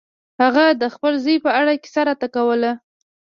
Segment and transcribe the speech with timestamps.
[0.41, 2.71] هغه د خپل زوی په اړه کیسه راته کوله.